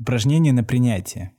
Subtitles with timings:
[0.00, 1.34] Упражнение на принятие.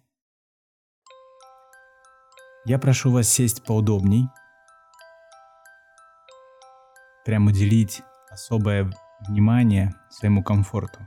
[2.65, 4.27] Я прошу вас сесть поудобней.
[7.23, 8.91] Прям уделить особое
[9.29, 10.99] внимание своему комфорту.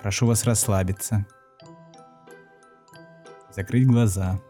[0.00, 1.26] Прошу вас расслабиться.
[3.54, 4.40] Закрыть глаза.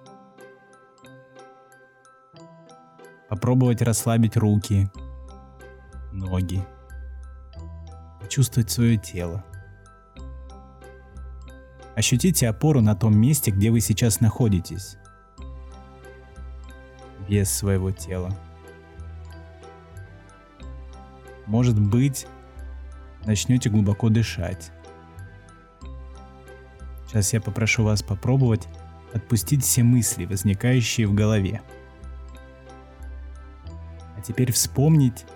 [3.28, 4.90] Попробовать расслабить руки,
[6.10, 6.66] ноги.
[8.18, 9.44] Почувствовать свое тело.
[11.96, 14.96] Ощутите опору на том месте, где вы сейчас находитесь.
[17.28, 18.36] Вес своего тела.
[21.46, 22.26] Может быть,
[23.24, 24.70] начнете глубоко дышать.
[27.06, 28.68] Сейчас я попрошу вас попробовать
[29.12, 31.60] отпустить все мысли, возникающие в голове.
[34.16, 35.26] А теперь вспомнить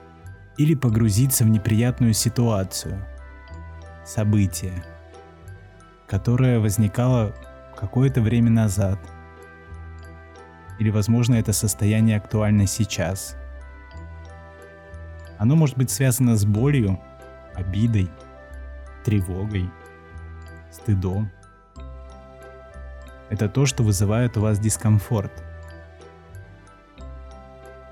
[0.56, 3.04] или погрузиться в неприятную ситуацию,
[4.04, 4.84] событие–
[6.14, 7.34] которая возникала
[7.76, 9.00] какое-то время назад.
[10.78, 13.36] Или, возможно, это состояние актуально сейчас.
[15.38, 17.00] Оно может быть связано с болью,
[17.56, 18.08] обидой,
[19.04, 19.68] тревогой,
[20.70, 21.32] стыдом.
[23.28, 25.32] Это то, что вызывает у вас дискомфорт.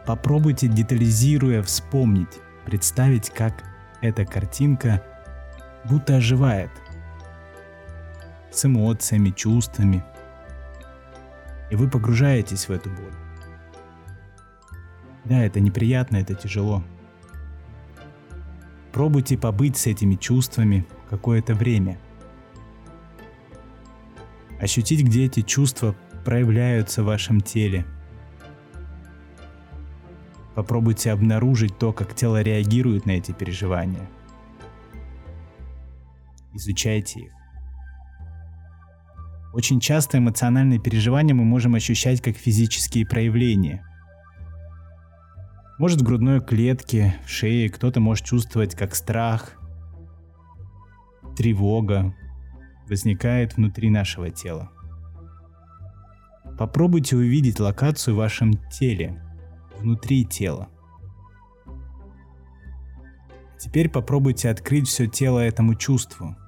[0.06, 3.64] Попробуйте, детализируя, вспомнить, представить, как
[4.00, 5.02] эта картинка
[5.82, 6.70] будто оживает–
[8.52, 10.04] с эмоциями, чувствами.
[11.70, 13.14] И вы погружаетесь в эту боль.
[15.24, 16.82] Да, это неприятно, это тяжело.
[18.92, 21.98] Пробуйте побыть с этими чувствами какое-то время.
[24.60, 27.86] Ощутить, где эти чувства проявляются в вашем теле.
[30.54, 34.08] Попробуйте обнаружить то, как тело реагирует на эти переживания.
[36.52, 37.41] Изучайте их.
[39.52, 43.84] Очень часто эмоциональные переживания мы можем ощущать как физические проявления.
[45.78, 49.58] Может в грудной клетке, в шее кто-то может чувствовать как страх,
[51.36, 52.14] тревога
[52.88, 54.70] возникает внутри нашего тела.
[56.58, 59.22] Попробуйте увидеть локацию в вашем теле,
[59.78, 60.68] внутри тела.
[63.58, 66.36] Теперь попробуйте открыть все тело этому чувству–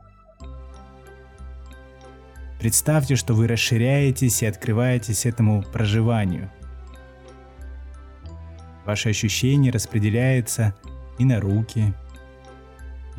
[2.65, 6.51] Представьте, что вы расширяетесь и открываетесь этому проживанию.
[8.87, 10.75] Ваше ощущение распределяется
[11.19, 11.93] и на руки,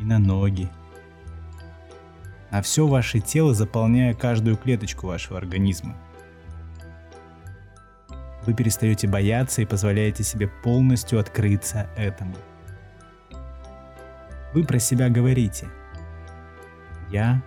[0.00, 0.68] и на ноги,
[2.50, 5.96] а все ваше тело, заполняя каждую клеточку вашего организма.
[8.46, 12.34] Вы перестаете бояться и позволяете себе полностью открыться этому.
[14.52, 15.68] Вы про себя говорите
[17.12, 17.44] «Я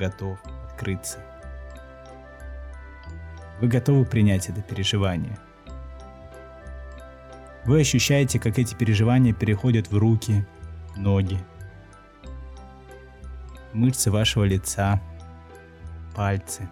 [0.00, 1.27] готов открыться».
[3.60, 5.36] Вы готовы принять это переживание.
[7.64, 10.46] Вы ощущаете, как эти переживания переходят в руки,
[10.96, 11.38] ноги,
[13.72, 15.00] мышцы вашего лица,
[16.14, 16.68] пальцы.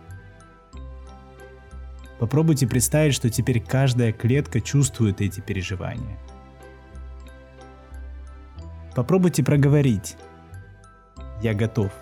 [2.19, 6.19] Попробуйте представить, что теперь каждая клетка чувствует эти переживания.
[8.95, 10.17] Попробуйте проговорить.
[11.43, 11.93] Я готов.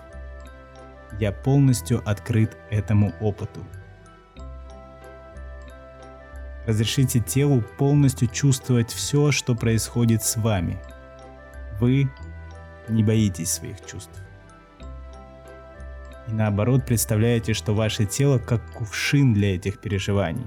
[1.18, 3.60] Я полностью открыт этому опыту.
[6.66, 10.78] Разрешите телу полностью чувствовать все, что происходит с вами.
[11.78, 12.10] Вы
[12.88, 14.22] не боитесь своих чувств.
[16.28, 20.46] И наоборот представляете, что ваше тело как кувшин для этих переживаний.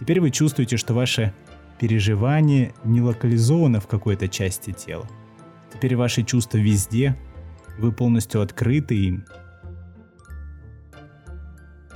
[0.00, 1.32] Теперь вы чувствуете, что ваше
[1.78, 5.08] переживание не локализовано в какой-то части тела.
[5.72, 7.16] Теперь ваши чувства везде,
[7.78, 9.24] вы полностью открыты им,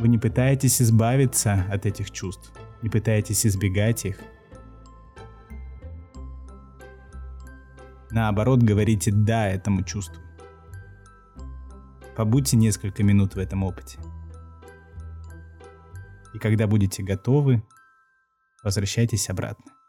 [0.01, 2.53] вы не пытаетесь избавиться от этих чувств,
[2.83, 4.19] не пытаетесь избегать их.
[8.11, 10.21] Наоборот, говорите «да» этому чувству.
[12.17, 13.99] Побудьте несколько минут в этом опыте.
[16.35, 17.63] И когда будете готовы,
[18.65, 19.80] возвращайтесь обратно.